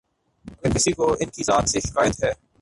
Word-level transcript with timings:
اگر 0.45 0.75
کسی 0.75 0.91
کو 0.91 1.15
ان 1.19 1.29
کی 1.29 1.43
ذات 1.43 1.69
سے 1.69 1.79
شکایت 1.79 2.23
ہے۔ 2.23 2.31